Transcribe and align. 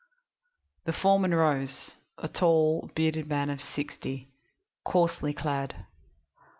The 0.85 0.93
foreman 0.93 1.31
rose 1.35 1.91
a 2.17 2.27
tall, 2.27 2.89
bearded 2.95 3.27
man 3.27 3.51
of 3.51 3.61
sixty, 3.61 4.29
coarsely 4.83 5.31
clad. 5.31 5.85